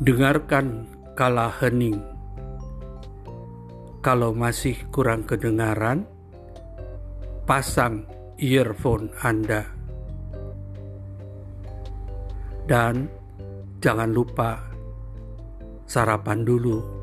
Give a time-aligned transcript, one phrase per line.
[0.00, 2.00] Dengarkan kala hening.
[4.00, 6.08] Kalau masih kurang kedengaran,
[7.44, 8.08] pasang
[8.40, 9.68] earphone Anda.
[12.64, 13.12] Dan
[13.84, 14.72] jangan lupa
[15.84, 16.99] sarapan dulu.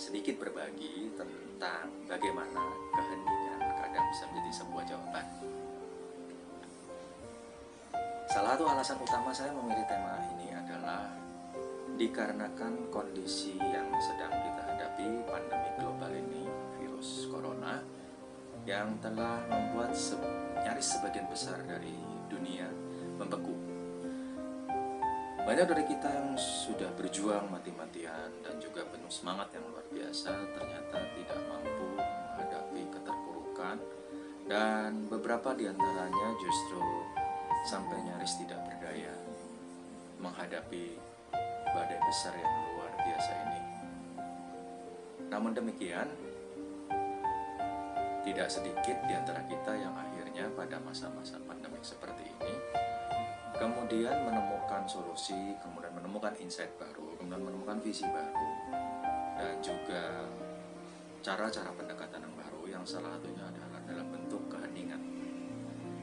[0.00, 5.26] Sedikit berbagi tentang bagaimana keheningan kadang bisa menjadi sebuah jawaban.
[8.32, 11.04] Salah satu alasan utama saya memilih tema ini adalah
[12.00, 16.48] dikarenakan kondisi yang sedang kita hadapi pandemi global ini,
[16.80, 17.84] virus corona,
[18.64, 20.16] yang telah membuat se
[20.64, 21.92] nyaris sebagian besar dari
[22.32, 22.72] dunia
[23.20, 23.52] membeku.
[25.44, 29.66] Banyak dari kita yang sudah berjuang mati-matian dan juga penuh semangat yang
[30.10, 33.78] biasa ternyata tidak mampu menghadapi keterpurukan
[34.50, 36.82] dan beberapa di antaranya justru
[37.62, 39.14] sampai nyaris tidak berdaya
[40.18, 40.98] menghadapi
[41.62, 43.60] badai besar yang luar biasa ini.
[45.30, 46.10] Namun demikian,
[48.26, 52.54] tidak sedikit di antara kita yang akhirnya pada masa-masa pandemi seperti ini
[53.62, 58.49] kemudian menemukan solusi, kemudian menemukan insight baru, kemudian menemukan visi baru
[59.40, 60.28] dan juga
[61.24, 65.00] cara-cara pendekatan yang baru yang salah satunya adalah dalam bentuk keheningan.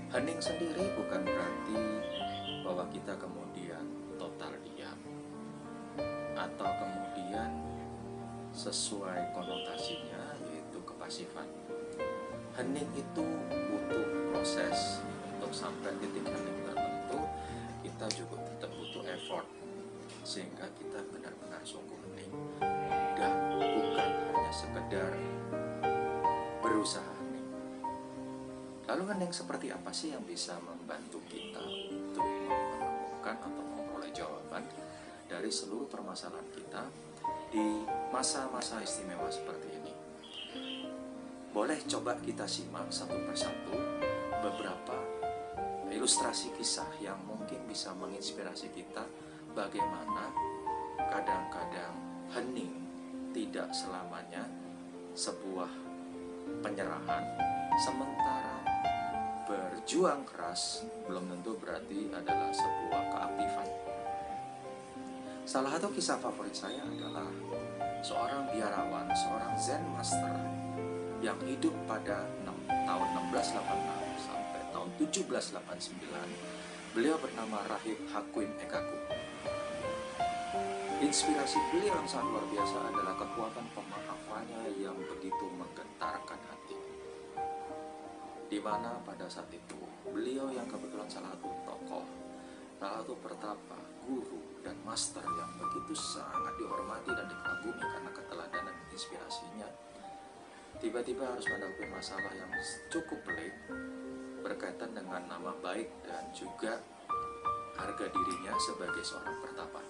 [0.10, 1.78] Hening sendiri bukan berarti
[2.66, 3.86] bahwa kita kemudian
[4.18, 4.98] total diam
[6.34, 7.50] atau kemudian
[8.58, 11.46] sesuai konotasinya yaitu kepasifan.
[12.58, 15.06] Hening itu butuh proses.
[15.38, 17.22] Untuk sampai titik hening tertentu
[17.86, 19.46] kita juga tetap butuh effort
[20.26, 22.34] sehingga kita benar-benar sungguh hening
[24.58, 25.14] sekedar
[26.66, 27.14] berusaha.
[28.90, 31.62] Lalu hening seperti apa sih yang bisa membantu kita
[31.94, 34.66] untuk menemukan atau memperoleh jawaban
[35.30, 36.90] dari seluruh permasalahan kita
[37.54, 39.94] di masa-masa istimewa seperti ini?
[41.54, 43.78] Boleh coba kita simak satu persatu
[44.42, 44.98] beberapa
[45.94, 49.06] ilustrasi kisah yang mungkin bisa menginspirasi kita
[49.54, 50.34] bagaimana
[51.14, 51.94] kadang-kadang
[52.34, 52.87] hening
[53.38, 54.50] tidak selamanya
[55.14, 55.70] sebuah
[56.66, 57.22] penyerahan
[57.78, 58.66] sementara
[59.46, 63.70] berjuang keras belum tentu berarti adalah sebuah keaktifan
[65.46, 67.30] salah satu kisah favorit saya adalah
[68.02, 70.38] seorang biarawan, seorang Zen Master
[71.22, 76.94] yang hidup pada 6, tahun 1686 sampai tahun 1789.
[76.94, 79.17] Beliau bernama Rahib Hakuin Ekaku.
[81.08, 86.76] Inspirasi beliau yang sangat luar biasa adalah kekuatan pemahamannya yang begitu menggentarkan hati.
[88.52, 89.80] Di mana pada saat itu
[90.12, 92.04] beliau yang kebetulan salah satu tokoh,
[92.76, 98.92] salah satu pertapa, guru, dan master yang begitu sangat dihormati dan dikagumi karena keteladanan dan
[98.92, 99.70] inspirasinya
[100.84, 102.52] tiba-tiba harus menghadapi masalah yang
[102.92, 103.56] cukup pelik
[104.44, 106.84] berkaitan dengan nama baik dan juga
[107.80, 109.87] harga dirinya sebagai seorang pertapa.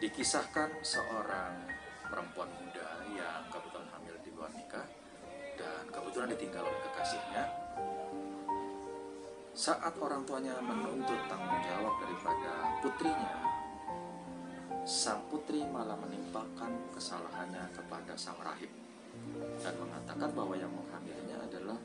[0.00, 1.60] Dikisahkan seorang
[2.08, 4.88] perempuan muda yang kebetulan hamil di luar nikah
[5.60, 7.44] dan kebetulan ditinggal oleh kekasihnya.
[9.52, 13.44] Saat orang tuanya menuntut tanggung jawab daripada putrinya,
[14.88, 18.72] sang putri malah menimpakan kesalahannya kepada sang rahib
[19.60, 21.76] dan mengatakan bahwa yang menghamilnya adalah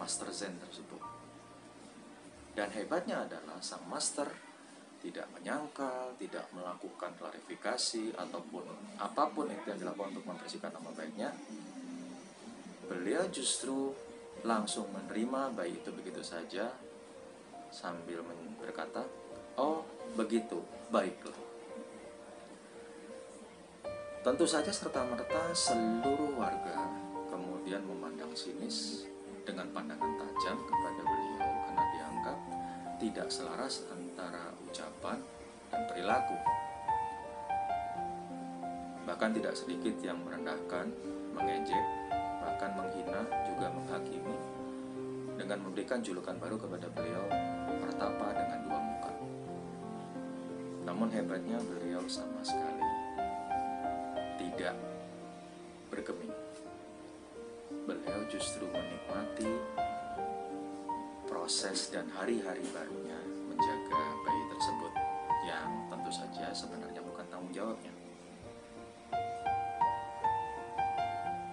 [0.00, 1.04] master zen tersebut.
[2.56, 4.49] Dan hebatnya adalah sang master
[5.00, 8.64] tidak menyangkal, tidak melakukan klarifikasi ataupun
[9.00, 11.32] apa pun yang dilakukan untuk membersihkan nama baiknya.
[12.84, 13.96] Beliau justru
[14.44, 16.68] langsung menerima bayi itu begitu saja
[17.72, 18.20] sambil
[18.60, 19.04] berkata,
[19.56, 19.84] "Oh,
[20.16, 20.60] begitu,
[20.92, 21.36] baiklah."
[24.20, 26.92] Tentu saja serta-merta seluruh warga
[27.32, 29.08] kemudian memandang sinis
[29.48, 31.09] dengan pandangan tajam kepada
[33.00, 35.16] tidak selaras antara ucapan
[35.72, 36.36] dan perilaku.
[39.08, 40.92] Bahkan tidak sedikit yang merendahkan,
[41.32, 41.84] mengejek,
[42.44, 44.36] bahkan menghina, juga menghakimi
[45.40, 47.24] dengan memberikan julukan baru kepada beliau
[47.80, 49.12] pertapa dengan dua muka.
[50.84, 52.84] Namun hebatnya beliau sama sekali
[54.36, 54.76] tidak
[55.88, 56.36] bergeming.
[57.88, 59.48] Beliau justru menikmati
[61.50, 63.18] proses dan hari-hari barunya
[63.50, 64.92] menjaga bayi tersebut
[65.42, 67.90] yang tentu saja sebenarnya bukan tanggung jawabnya.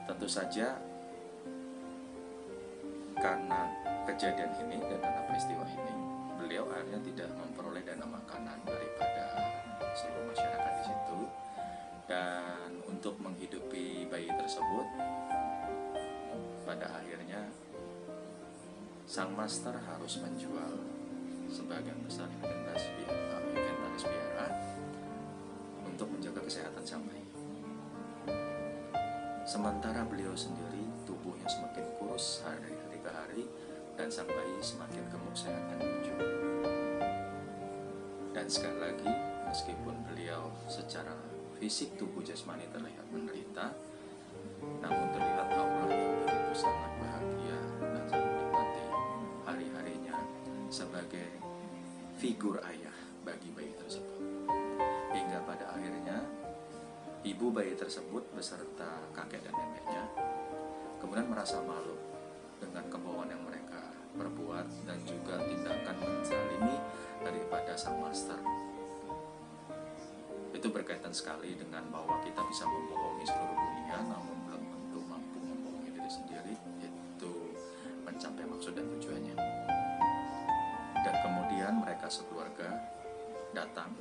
[0.05, 0.77] Tentu saja
[3.17, 3.73] karena
[4.05, 5.93] kejadian ini dan karena peristiwa ini,
[6.45, 9.25] beliau akhirnya tidak memperoleh dana makanan daripada
[9.97, 11.19] seluruh masyarakat di situ
[12.05, 14.85] dan untuk menghidupi bayi tersebut
[16.69, 17.49] pada akhirnya
[19.07, 20.83] sang master harus menjual
[21.47, 24.47] sebagian besar inventaris biara, inventaris biara
[25.87, 27.23] untuk menjaga kesehatan sang bayi.
[29.47, 33.43] Sementara beliau sendiri tubuhnya semakin kurus hari dari hari ke hari
[33.95, 36.15] dan sang bayi semakin gemuk sehat dan lucu.
[38.35, 39.11] Dan sekali lagi,
[39.47, 41.15] meskipun beliau secara
[41.63, 43.71] fisik tubuh jasmani terlihat menderita,
[44.83, 45.36] namun terlihat
[52.17, 54.25] figur ayah bagi bayi tersebut.
[55.13, 56.17] Hingga pada akhirnya
[57.21, 60.03] ibu bayi tersebut beserta kakek dan neneknya
[60.97, 61.93] kemudian merasa malu
[62.57, 66.77] dengan kebohongan yang mereka perbuat dan juga tindakan menzalimi
[67.21, 68.41] daripada sang master.
[70.57, 75.93] Itu berkaitan sekali dengan bahwa kita bisa membohongi seluruh dunia namun belum tentu mampu membohongi
[75.93, 76.53] diri sendiri.
[76.81, 77.53] Itu
[78.09, 79.37] mencapai maksud dan tujuannya
[81.07, 82.67] dan kemudian mereka sekeluarga
[83.55, 83.95] datang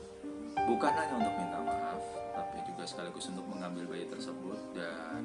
[0.67, 2.03] bukan hanya untuk minta maaf
[2.35, 5.23] tapi juga sekaligus untuk mengambil bayi tersebut dan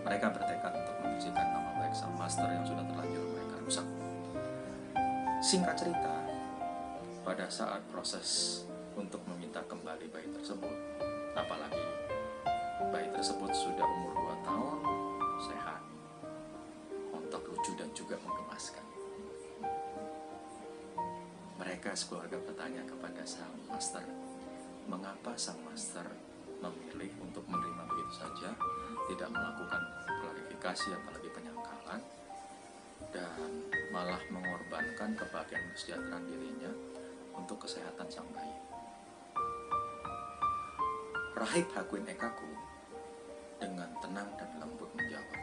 [0.00, 3.86] mereka bertekad untuk membersihkan nama baik sang master yang sudah terlanjur mereka rusak
[5.44, 6.24] singkat cerita
[7.20, 8.60] pada saat proses
[8.96, 10.72] untuk meminta kembali bayi tersebut.
[11.36, 11.84] Apalagi
[12.88, 14.78] bayi tersebut sudah umur 2 tahun,
[15.44, 15.82] sehat,
[17.12, 18.93] montok lucu dan juga menggemaskan.
[21.64, 24.04] Mereka sekeluarga bertanya kepada sang master,
[24.84, 26.04] mengapa sang master
[26.60, 28.52] memilih untuk menerima begitu saja,
[29.08, 32.00] tidak melakukan klarifikasi apalagi penyangkalan,
[33.16, 33.48] dan
[33.88, 36.68] malah mengorbankan kebahagiaan kesejahteraan dirinya
[37.32, 38.60] untuk kesehatan sang bayi.
[41.32, 42.52] Rahib Hakuin Ekaku
[43.56, 45.40] dengan tenang dan lembut menjawab.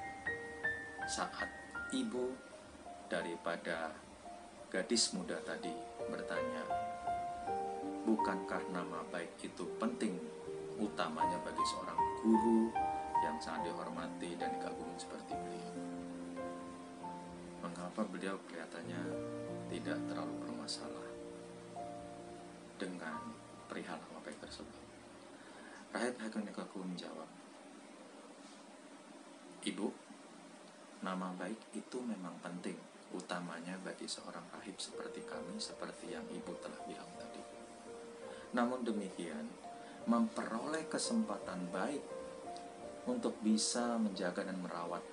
[1.09, 1.50] Saat
[1.91, 2.29] ibu
[3.09, 3.89] daripada
[4.71, 6.63] gadis muda tadi bertanya,
[8.04, 10.19] bukankah nama baik itu penting
[10.75, 12.68] utamanya bagi seorang guru
[13.24, 15.74] yang sangat dihormati dan dikagumi seperti beliau?
[17.63, 19.02] Mengapa beliau kelihatannya
[19.72, 21.08] tidak terlalu bermasalah
[22.75, 23.31] dengan
[23.72, 24.81] perihal nama baik tersebut?
[25.92, 27.28] Rahib Hakim Nekaku menjawab,
[29.62, 29.88] Ibu,
[31.06, 32.80] nama baik itu memang penting,
[33.16, 37.44] utamanya bagi seorang rahib seperti kami, seperti yang ibu telah bilang tadi.
[38.56, 39.48] Namun demikian,
[40.10, 42.04] memperoleh kesempatan baik
[43.06, 45.04] untuk bisa menjaga dan merawat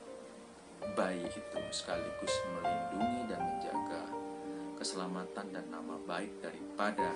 [0.95, 4.03] bayi itu sekaligus melindungi dan menjaga
[4.79, 7.11] keselamatan dan nama baik daripada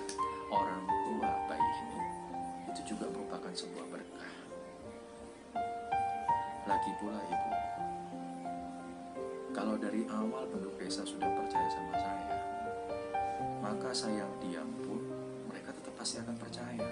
[0.51, 2.01] orang tua bayi ini
[2.73, 4.33] itu juga merupakan sebuah berkah.
[6.67, 7.51] Lagi pula ibu,
[9.53, 12.35] kalau dari awal penduduk desa sudah percaya sama saya,
[13.61, 14.97] maka saya diam pun
[15.45, 16.89] mereka tetap pasti akan percaya.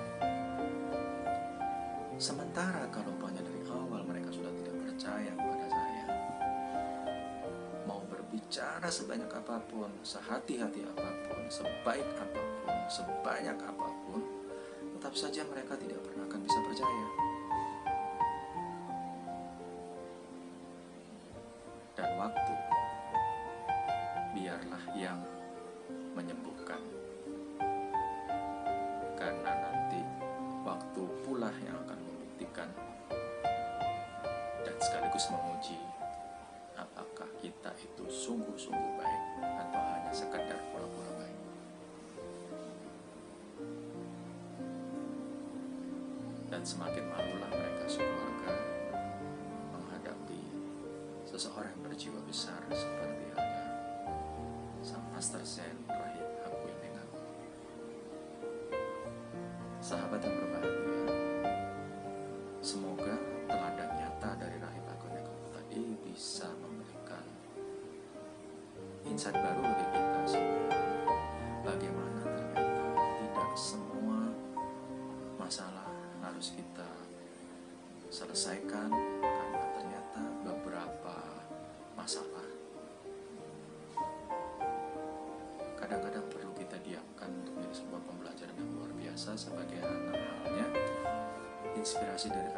[2.22, 6.06] Sementara kalau banyak dari awal mereka sudah tidak percaya kepada saya,
[7.89, 14.22] mau berbicara sebanyak apa pun, sehati-hati apa pun, sebaik apa pun, sebanyak apa pun,
[15.01, 17.31] tetap saja mereka tidak pernah akan bisa percaya.
[46.62, 48.53] Dan semakin malulah mereka sekeluarga
[49.74, 50.46] menghadapi
[51.25, 53.65] seseorang yang berjiwa besar seperti halnya
[54.86, 57.18] sang Master Zen Rahib Hakuin Nengaku.
[59.82, 61.10] Sahabat yang berbahagia,
[62.62, 63.18] semoga
[63.50, 67.25] teladan nyata dari Hakuin Nengaku tadi bisa memberikan
[69.10, 69.65] insight baru
[78.41, 78.89] diselesaikan
[79.21, 81.13] karena ternyata beberapa
[81.93, 82.41] masalah
[85.77, 90.67] kadang-kadang perlu kita diamkan untuk menjadi sebuah pembelajaran yang luar biasa sebagai anak halnya
[91.77, 92.50] inspirasi dari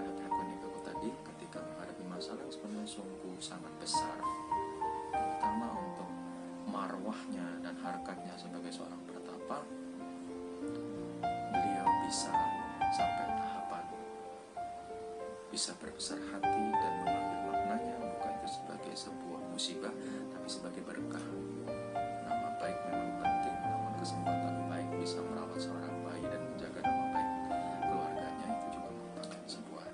[15.53, 19.93] bisa berbesar hati dan mengambil maknanya bukan itu sebagai sebuah musibah
[20.33, 21.21] tapi sebagai berkah.
[22.25, 27.29] Nama baik memang penting namun kesempatan baik bisa merawat seorang bayi dan menjaga nama baik
[27.85, 29.87] keluarganya itu juga merupakan sebuah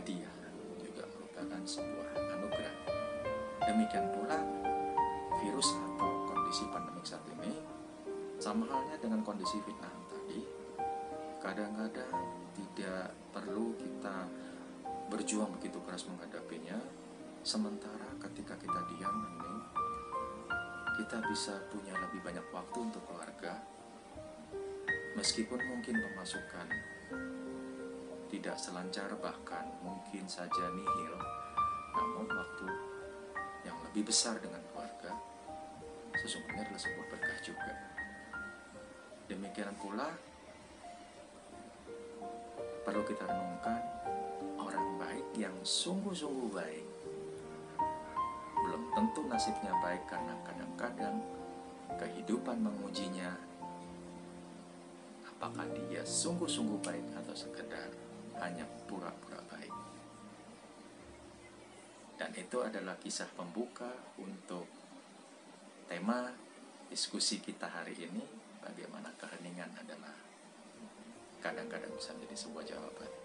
[0.00, 0.36] hadiah
[0.80, 2.08] juga merupakan sebuah
[2.40, 2.76] anugerah.
[3.68, 4.40] Demikian pula
[5.44, 7.52] virus atau kondisi pandemik saat ini
[8.40, 10.40] sama halnya dengan kondisi fitnah tadi
[11.36, 12.16] kadang-kadang
[12.56, 14.24] tidak perlu kita
[15.10, 16.78] berjuang begitu keras menghadapinya
[17.42, 19.54] sementara ketika kita diam ini
[21.02, 23.58] kita bisa punya lebih banyak waktu untuk keluarga.
[25.18, 26.68] Meskipun mungkin pemasukan
[28.30, 31.16] tidak selancar bahkan mungkin saja nihil
[31.90, 32.66] namun waktu
[33.66, 35.10] yang lebih besar dengan keluarga
[36.14, 37.74] sesungguhnya adalah sebuah berkah juga.
[39.26, 40.14] Demikian pula
[42.86, 43.80] perlu kita renungkan
[44.60, 46.86] orang baik yang sungguh-sungguh baik
[48.60, 51.16] belum tentu nasibnya baik karena kadang-kadang
[51.96, 53.32] kehidupan mengujinya
[55.24, 57.88] apakah dia sungguh-sungguh baik atau sekedar
[58.44, 59.72] hanya pura-pura baik
[62.20, 63.88] dan itu adalah kisah pembuka
[64.20, 64.68] untuk
[65.88, 66.28] tema
[66.92, 68.22] diskusi kita hari ini
[68.60, 70.14] bagaimana keheningan adalah
[71.40, 73.19] kadang-kadang bisa menjadi sebuah jawaban.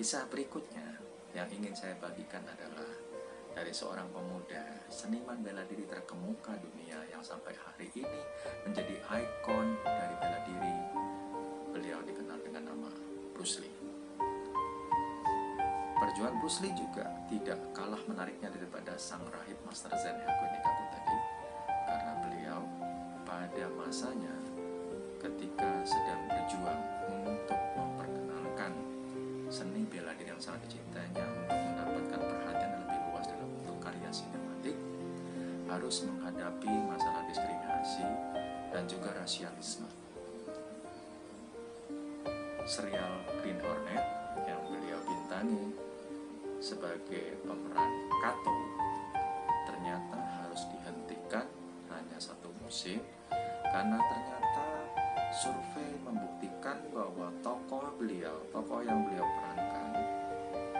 [0.00, 0.96] Kisah berikutnya
[1.36, 2.88] yang ingin saya bagikan adalah
[3.52, 8.20] dari seorang pemuda seniman bela diri terkemuka dunia yang sampai hari ini
[8.64, 10.76] menjadi ikon dari bela diri.
[11.76, 12.88] Beliau dikenal dengan nama
[13.36, 13.76] Bruce Lee.
[16.00, 21.18] Perjuangan Bruce Lee juga tidak kalah menariknya daripada sang rahib Master Zen Hakuinikaku tadi
[21.84, 22.60] karena beliau
[23.28, 24.32] pada masanya
[25.20, 26.99] ketika sedang berjuang
[30.40, 34.76] sangat dicintainya untuk mendapatkan perhatian yang lebih luas dalam bentuk karya sinematik
[35.68, 38.08] harus menghadapi masalah diskriminasi
[38.72, 39.84] dan juga rasialisme.
[42.64, 44.04] Serial Green Hornet
[44.48, 45.76] yang beliau bintangi
[46.56, 47.92] sebagai pemeran
[48.24, 48.56] Kato
[49.68, 51.44] ternyata harus dihentikan
[51.92, 53.04] hanya satu musim
[53.68, 54.66] karena ternyata
[55.36, 59.79] survei membuktikan bahwa tokoh beliau, tokoh yang beliau perankan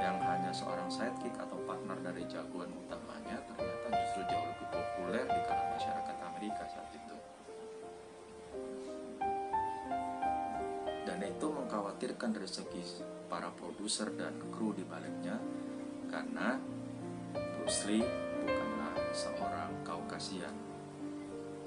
[0.00, 5.40] yang hanya seorang sidekick atau partner dari jagoan utamanya ternyata justru jauh lebih populer di
[5.44, 7.16] kalangan masyarakat Amerika saat itu.
[11.04, 15.36] Dan itu mengkhawatirkan dari segi para produser dan kru di baliknya
[16.08, 16.56] karena
[17.60, 18.02] Bruce Lee
[18.40, 20.56] bukanlah seorang Kaukasian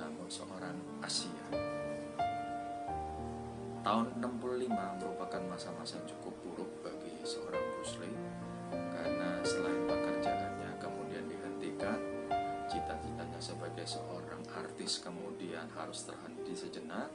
[0.01, 0.75] namun seorang
[1.05, 1.47] Asia.
[3.83, 4.71] Tahun 65
[5.03, 7.63] merupakan masa-masa cukup buruk bagi seorang
[8.03, 8.11] Lee
[8.91, 11.99] karena selain pekerjaannya kemudian dihentikan,
[12.67, 17.07] cita-citanya sebagai seorang artis kemudian harus terhenti sejenak,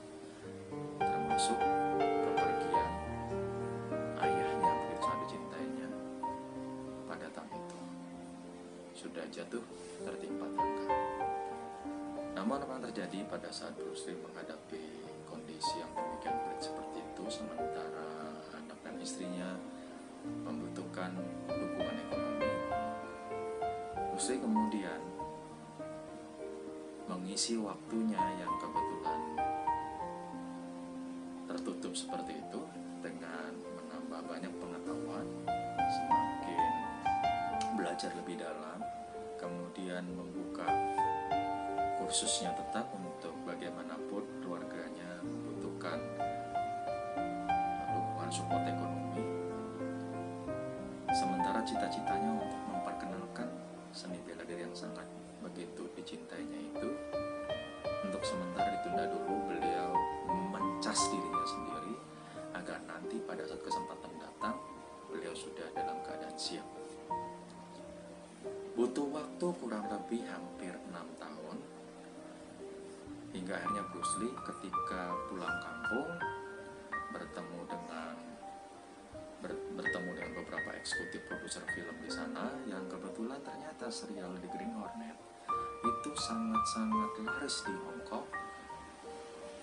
[0.97, 1.61] termasuk
[2.25, 2.91] kepergian
[4.25, 5.89] ayahnya begitu sangat dicintainya
[7.05, 7.81] pada tahun itu
[8.97, 9.65] sudah jatuh
[10.09, 10.97] tertimpa tangga.
[12.33, 14.85] Namun apa yang terjadi pada saat Bruce Lee menghadapi
[15.29, 18.09] kondisi yang demikian berat seperti itu sementara
[18.57, 19.53] anak dan istrinya
[20.25, 21.15] membutuhkan
[21.47, 22.51] dukungan ekonomi.
[24.19, 25.01] Lee kemudian
[27.09, 29.21] mengisi waktunya yang kebetulan
[31.49, 32.61] tertutup seperti itu
[33.01, 35.27] dengan menambah banyak pengetahuan,
[35.89, 36.73] semakin
[37.79, 38.85] belajar lebih dalam,
[39.41, 40.69] kemudian membuka
[41.97, 46.01] kursusnya tetap untuk bagaimanapun keluarganya membutuhkan
[47.97, 48.98] dukungan support ekonomi.
[51.19, 53.51] Sementara cita-citanya untuk memperkenalkan
[53.91, 55.03] seni bela diri yang sangat
[55.43, 56.95] begitu dicintainya itu
[58.07, 59.91] untuk sementara ditunda dulu beliau
[60.55, 61.95] mencas dirinya sendiri
[62.55, 64.63] agar nanti pada saat kesempatan datang
[65.11, 66.63] beliau sudah dalam keadaan siap.
[68.79, 71.59] Butuh waktu kurang lebih hampir enam tahun
[73.35, 76.11] hingga akhirnya Bruce Lee ketika pulang kampung
[77.11, 78.08] bertemu dengan ber- bertemu dengan
[80.49, 85.13] beberapa eksekutif produser film di sana yang kebetulan ternyata serial The Green Hornet
[85.85, 88.25] itu sangat-sangat laris di Hong Kong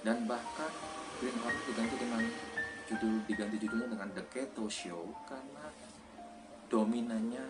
[0.05, 0.69] dan bahkan
[1.17, 2.21] Green Hornet diganti dengan
[2.85, 5.65] judul diganti judulnya dengan The Keto Show karena
[6.69, 7.45] dominannya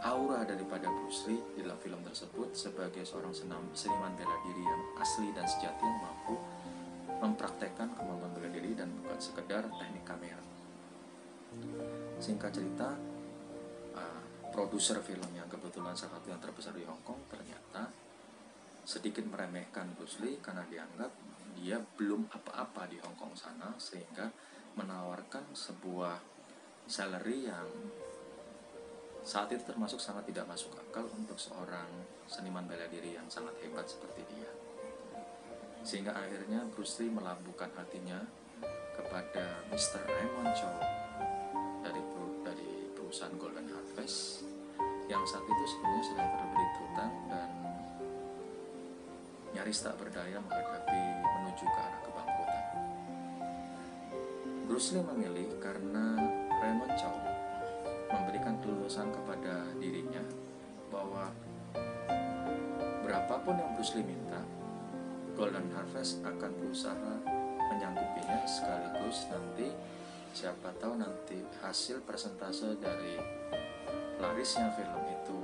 [0.00, 4.82] aura daripada Bruce Lee di dalam film tersebut sebagai seorang senam, seniman bela diri yang
[4.96, 6.40] asli dan sejati yang mampu
[7.20, 10.40] mempraktekkan kemampuan bela diri dan bukan sekedar teknik kamera.
[12.20, 12.90] Singkat cerita,
[13.96, 17.90] uh, produser film yang kebetulan salah satu yang terbesar di Hong Kong ternyata
[18.84, 21.10] sedikit meremehkan Bruce Lee karena dianggap
[21.60, 24.30] dia belum apa-apa di Hong Kong sana sehingga
[24.74, 26.16] menawarkan sebuah
[26.90, 27.68] salary yang
[29.20, 31.86] saat itu termasuk sangat tidak masuk akal untuk seorang
[32.24, 34.50] seniman bela diri yang sangat hebat seperti dia.
[35.84, 38.24] Sehingga akhirnya Bruce Lee melabuhkan hatinya
[38.96, 40.02] kepada Mr.
[40.08, 40.99] Raymond Chow
[43.10, 44.46] perusahaan Golden Harvest
[45.10, 47.50] yang saat itu sebenarnya sedang terbelit hutang dan
[49.50, 52.64] nyaris tak berdaya menghadapi menuju ke arah kebangkrutan.
[54.70, 56.22] Bruce Lee memilih karena
[56.62, 57.18] Raymond Chow
[58.14, 60.22] memberikan kelulusan kepada dirinya
[60.94, 61.34] bahwa
[63.02, 64.38] berapapun yang Bruce Lee minta,
[65.34, 67.26] Golden Harvest akan berusaha
[67.74, 69.98] menyanggupinya sekaligus nanti
[70.30, 73.18] siapa tahu nanti hasil persentase dari
[74.20, 75.38] larisnya film itu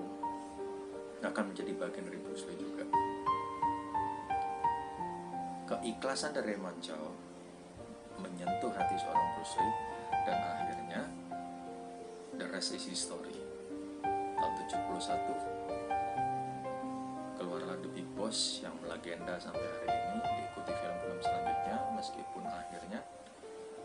[1.26, 2.84] akan menjadi bagian dari Bruce Lee juga.
[5.66, 7.10] Keikhlasan dari Raymond Chow
[8.22, 9.74] menyentuh hati seorang Bruce Lee
[10.24, 11.02] dan akhirnya
[12.38, 13.36] the rest is history
[14.36, 15.56] tahun 71
[17.36, 23.00] keluarlah The Big Boss yang melegenda sampai hari ini diikuti film-film selanjutnya meskipun akhirnya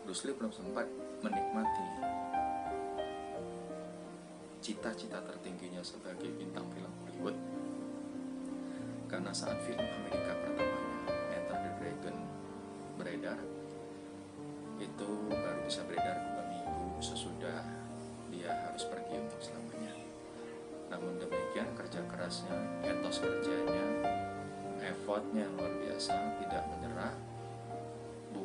[0.02, 0.86] Lee belum sempat
[1.22, 1.86] menikmati
[4.62, 7.38] cita-cita tertingginya sebagai bintang film Hollywood.
[9.10, 12.16] Karena saat film Amerika pertamanya Enter the Dragon
[12.98, 13.38] beredar
[14.82, 17.62] itu baru bisa beredar dua minggu sesudah
[18.30, 19.94] dia harus pergi untuk selamanya.
[20.90, 23.86] Namun demikian kerja kerasnya etos kerjanya
[24.82, 26.81] effortnya luar biasa tidak menyerah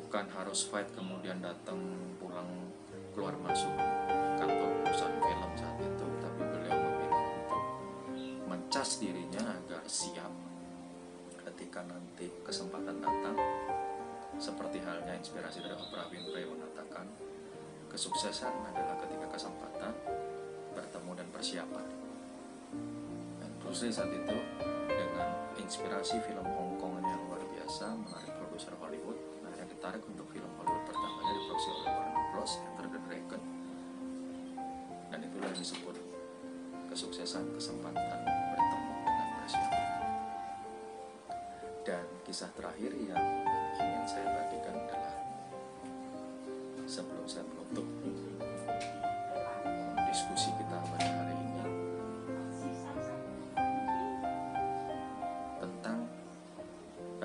[0.07, 1.75] bukan harus fight kemudian datang
[2.15, 2.47] pulang
[3.11, 3.75] keluar masuk
[4.39, 7.63] kantor perusahaan film saat itu tapi beliau memilih untuk
[8.47, 10.31] mencas dirinya agar siap
[11.43, 13.35] ketika nanti kesempatan datang.
[14.39, 17.11] Seperti halnya inspirasi dari Oprah Winfrey mengatakan
[17.91, 19.91] kesuksesan adalah ketika kesempatan
[20.71, 21.87] bertemu dan persiapan.
[23.43, 24.37] Dan Bruce saat itu
[24.87, 29.16] dengan inspirasi film Hong Kong yang luar biasa menarik produser Hollywood
[29.77, 32.53] ditarik untuk film Hollywood pertamanya diproduksi oleh Warner Bros.
[32.65, 33.41] Enter the Dragon
[35.13, 35.95] dan itulah yang disebut
[36.89, 39.85] kesuksesan kesempatan bertemu dengan persiapan
[41.85, 43.21] dan kisah terakhir yang
[43.77, 45.15] ingin saya bagikan adalah
[46.89, 47.85] sebelum saya menutup
[50.09, 51.26] diskusi kita pada hari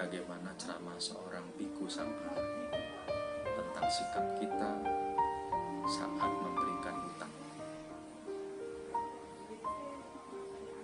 [0.02, 2.34] bagaimana ceramah seorang biku sampai
[3.54, 4.70] tentang sikap kita
[5.86, 7.30] saat memberikan hutang.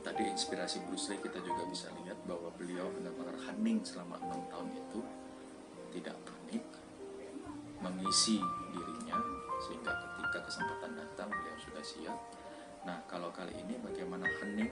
[0.07, 4.71] Tadi inspirasi Bruce Lee kita juga bisa lihat bahwa beliau benar-benar hening selama enam tahun
[4.87, 5.03] itu
[5.99, 6.63] tidak panik,
[7.83, 8.39] mengisi
[8.71, 9.19] dirinya
[9.67, 12.19] sehingga ketika kesempatan datang beliau sudah siap.
[12.87, 14.71] Nah kalau kali ini bagaimana hening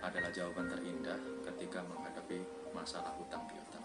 [0.00, 3.82] adalah jawaban terindah ketika menghadapi masalah hutang piutang.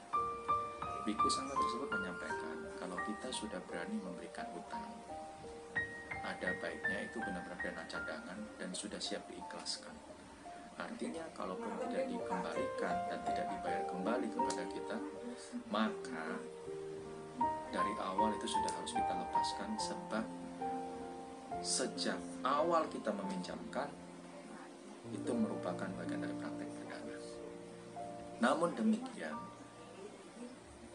[1.03, 4.86] Biku Sangga tersebut menyampaikan kalau kita sudah berani memberikan hutang,
[6.23, 9.91] ada baiknya itu benar-benar dana cadangan dan sudah siap diikhlaskan.
[10.77, 14.97] Artinya kalaupun tidak dikembalikan dan tidak dibayar kembali kepada kita,
[15.73, 16.25] maka
[17.73, 20.25] dari awal itu sudah harus kita lepaskan sebab
[21.60, 23.89] sejak awal kita meminjamkan
[25.12, 26.62] itu merupakan bagian dari praktek.
[28.43, 29.39] Namun demikian,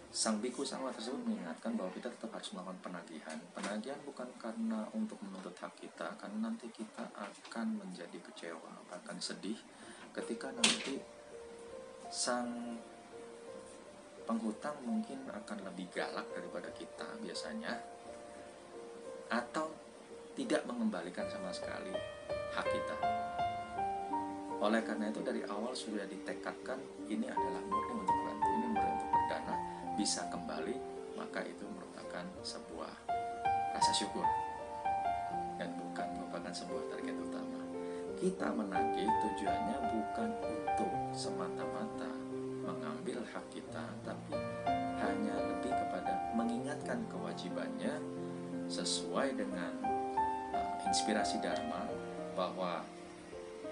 [0.09, 3.39] Sang biku sangwa tersebut mengingatkan bahwa kita tetap harus melakukan penagihan.
[3.53, 9.55] Penagihan bukan karena untuk menuntut hak kita, karena nanti kita akan menjadi kecewa, akan sedih
[10.17, 10.99] ketika nanti
[12.09, 12.81] sang
[14.25, 17.77] penghutang mungkin akan lebih galak daripada kita biasanya
[19.29, 19.69] atau
[20.35, 21.93] tidak mengembalikan sama sekali
[22.57, 22.97] hak kita.
[24.59, 29.11] Oleh karena itu dari awal sudah ditekadkan ini adalah murni untuk bantu, ini murni untuk
[29.15, 29.55] berdana,
[29.95, 30.75] bisa kembali,
[31.15, 32.93] maka itu merupakan sebuah
[33.79, 34.27] rasa syukur
[35.63, 37.61] dan bukan merupakan sebuah target utama.
[38.19, 42.11] Kita menagih tujuannya bukan untuk semata-mata
[42.67, 44.35] mengambil hak kita, tapi
[44.99, 47.95] hanya lebih kepada mengingatkan kewajibannya
[48.67, 49.71] sesuai dengan
[50.51, 51.87] uh, inspirasi Dharma
[52.35, 52.83] bahwa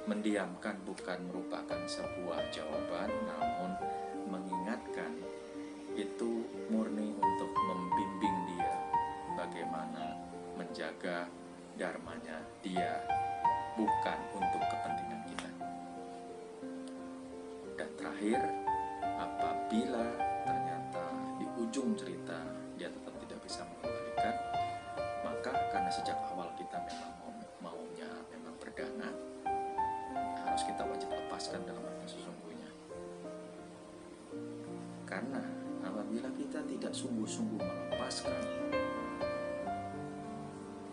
[0.07, 3.71] mendiamkan bukan merupakan sebuah jawaban namun
[4.31, 5.11] mengingatkan
[5.99, 8.75] itu murni untuk membimbing dia
[9.35, 10.14] bagaimana
[10.55, 11.27] menjaga
[11.75, 13.03] dharmanya dia
[13.75, 15.51] bukan untuk kepentingan kita.
[17.77, 18.40] Dan terakhir
[19.03, 20.07] apabila
[20.47, 21.05] ternyata
[21.42, 22.38] di ujung cerita
[22.79, 24.35] dia tetap tidak bisa mengembalikan
[25.27, 27.26] maka karena sejak awal kita memang
[31.37, 32.70] lepaskan dalam arti sesungguhnya
[35.05, 35.44] karena
[35.85, 38.40] apabila kita tidak sungguh-sungguh melepaskan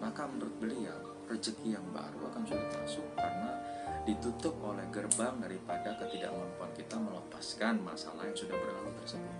[0.03, 0.99] maka menurut beliau
[1.31, 3.55] rezeki yang baru akan sulit masuk karena
[4.03, 9.35] ditutup oleh gerbang daripada ketidakmampuan kita melepaskan masalah yang sudah berlalu tersebut.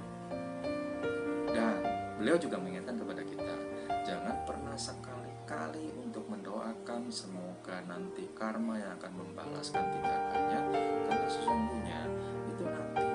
[1.52, 1.84] Dan
[2.16, 3.56] beliau juga mengingatkan kepada kita,
[4.08, 4.80] jangan pernah
[5.54, 10.60] sekali-kali untuk mendoakan semoga nanti karma yang akan membalaskan tindakannya,
[11.06, 12.02] karena sesungguhnya
[12.50, 13.06] itu nanti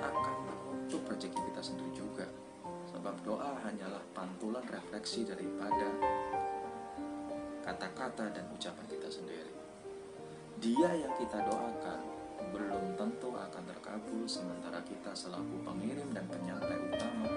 [0.00, 2.24] akan menutup rezeki kita sendiri juga.
[2.88, 5.92] Sebab doa hanyalah pantulan refleksi daripada
[7.60, 9.52] kata-kata dan ucapan kita sendiri.
[10.64, 12.00] Dia yang kita doakan
[12.56, 17.28] belum tentu akan terkabul sementara kita selaku pengirim dan penyampai utama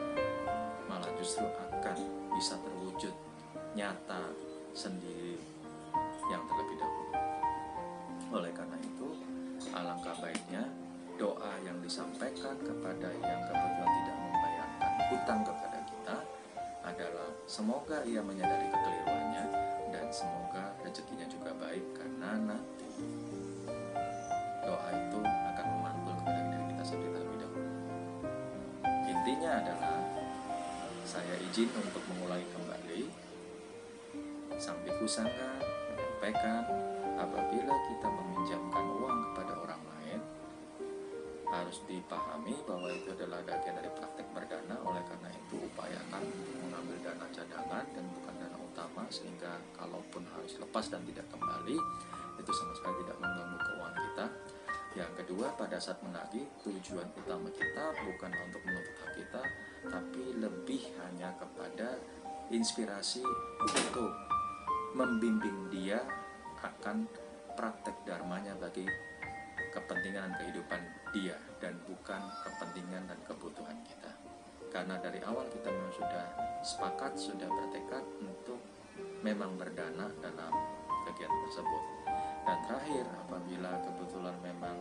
[0.87, 1.97] malah justru akan
[2.31, 3.24] bisa terwujud
[3.75, 4.31] nyata
[4.71, 5.35] sendiri
[6.31, 7.13] yang terlebih dahulu.
[8.31, 9.19] Oleh karena itu,
[9.75, 10.63] alangkah baiknya
[11.19, 16.17] doa yang disampaikan kepada yang kebetulan tidak membayarkan hutang kepada kita
[16.88, 19.43] adalah semoga ia menyadari kekeliruannya
[19.91, 22.89] dan semoga rezekinya juga baik karena nanti
[24.63, 27.71] doa itu akan memantul kepada diri kita sendiri terlebih dahulu.
[29.07, 29.99] Intinya adalah
[31.07, 32.74] saya izin untuk mengulangi kembali
[34.65, 35.62] sampai kusangka
[35.93, 36.65] menyampaikan
[37.21, 40.19] apabila kita meminjamkan uang kepada orang lain
[41.54, 44.82] harus dipahami bahwa itu adalah bagian dari praktek berdana.
[44.82, 50.58] Oleh karena itu upayakan untuk mengambil dana cadangan dan bukan dana utama sehingga kalaupun harus
[50.58, 51.78] lepas dan tidak kembali
[52.41, 54.25] itu sama sekali tidak mengganggu keuangan kita.
[54.97, 59.41] Yang kedua pada saat menagih tujuan utama kita bukan untuk menuntut hak kita
[59.86, 62.01] tapi lebih hanya kepada
[62.49, 63.21] inspirasi
[63.62, 64.24] untuk
[64.95, 65.99] membimbing dia
[66.63, 67.03] akan
[67.60, 68.88] praktek dharmanya bagi
[69.75, 70.81] kepentingan dan kehidupan
[71.12, 74.12] dia dan bukan kepentingan dan kebutuhan kita.
[74.71, 76.25] Karena dari awal kita memang sudah
[76.63, 78.60] sepakat, sudah bertekad untuk
[79.19, 80.51] memang berdana dalam
[81.12, 81.84] kegiatan tersebut.
[82.47, 84.77] Dan terakhir, apabila kebetulan memang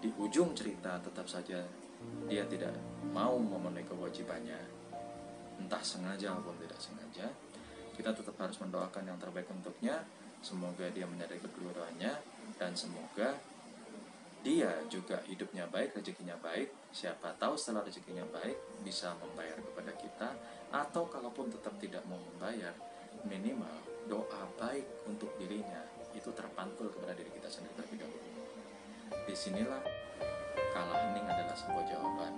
[0.00, 1.60] di ujung cerita tetap saja
[2.24, 2.72] dia tidak
[3.12, 4.56] mau memenuhi kewajibannya,
[5.60, 7.28] entah sengaja maupun tidak sengaja,
[8.00, 10.00] kita tetap harus mendoakan yang terbaik untuknya.
[10.40, 12.16] Semoga dia menyadari kekeliruannya
[12.56, 13.36] dan semoga
[14.40, 16.72] dia juga hidupnya baik, rezekinya baik.
[16.96, 20.28] Siapa tahu setelah rezekinya baik bisa membayar kepada kita
[20.72, 22.72] atau kalaupun tetap tidak mau membayar,
[23.28, 25.84] minimal doa baik untuk dirinya
[26.16, 28.28] itu terpantul kepada diri kita sendiri terlebih dahulu.
[29.28, 29.84] Di sinilah
[30.72, 32.32] kalah hening adalah sebuah jawaban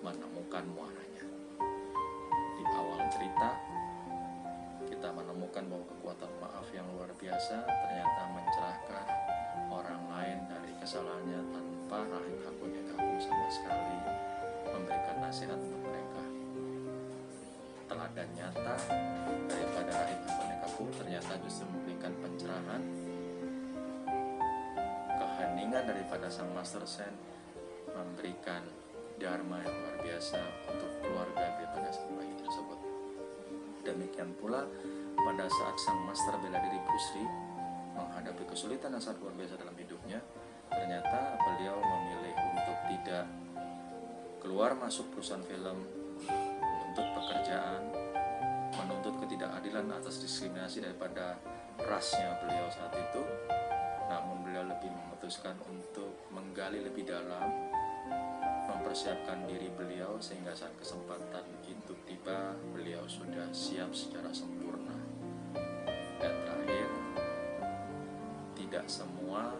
[0.00, 1.24] menemukan muaranya.
[2.56, 3.71] Di awal cerita
[5.02, 9.06] kita menemukan bahwa kekuatan maaf yang luar biasa ternyata mencerahkan
[9.66, 13.98] orang lain dari kesalahannya tanpa rahim hakunya kamu sama sekali
[14.70, 16.22] memberikan nasihat untuk mereka.
[17.90, 18.76] Teladan nyata
[19.50, 22.82] daripada rahim hakunya kamu ternyata justru memberikan pencerahan
[25.18, 27.10] keheningan daripada sang master sen
[27.90, 28.62] memberikan
[29.18, 30.38] dharma yang luar biasa
[30.70, 32.41] untuk keluarga daripada sang bayi.
[33.82, 34.62] Demikian pula
[35.18, 37.22] pada saat sang master bela diri Bruce
[37.92, 40.18] menghadapi kesulitan yang sangat luar biasa dalam hidupnya,
[40.72, 43.26] ternyata beliau memilih untuk tidak
[44.40, 45.84] keluar masuk perusahaan film,
[46.62, 47.82] menuntut pekerjaan,
[48.74, 51.36] menuntut ketidakadilan atas diskriminasi daripada
[51.82, 53.22] rasnya beliau saat itu,
[54.08, 57.71] namun beliau lebih memutuskan untuk menggali lebih dalam,
[58.92, 64.92] mempersiapkan diri beliau sehingga saat kesempatan itu tiba, beliau sudah siap secara sempurna.
[66.20, 66.92] Dan terakhir,
[68.52, 69.56] tidak semua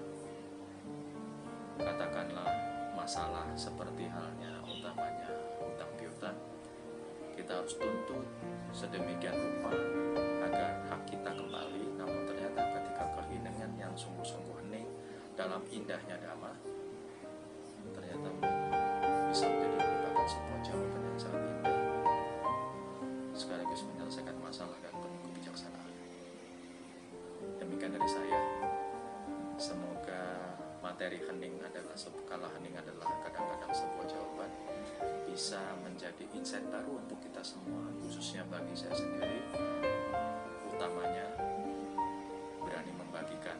[1.80, 2.44] katakanlah
[2.92, 5.32] masalah seperti halnya utamanya
[5.64, 6.36] utang piutang
[7.32, 8.28] kita harus tuntut
[8.76, 9.72] sedemikian rupa
[10.44, 14.92] agar hak kita kembali namun ternyata ketika keheningan yang sungguh-sungguh hening
[15.32, 16.71] dalam indahnya dhamma
[31.02, 31.98] materi hening adalah
[32.30, 34.46] kala hening adalah kadang-kadang sebuah jawaban
[35.26, 39.42] bisa menjadi insight baru untuk kita semua khususnya bagi saya sendiri.
[40.70, 41.26] Utamanya
[42.62, 43.58] berani membagikan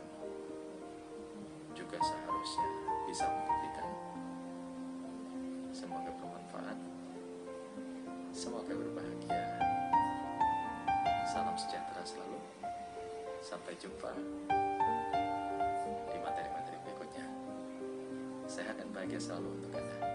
[1.74, 2.68] juga seharusnya
[3.10, 3.90] bisa membuktikan.
[5.74, 6.78] Semoga bermanfaat.
[8.30, 9.42] Semoga berbahagia.
[11.26, 12.38] Salam sejahtera selalu.
[13.42, 14.14] Sampai jumpa
[19.02, 20.11] di materi-materi berikutnya sehat dan bahagia selalu untuk Anda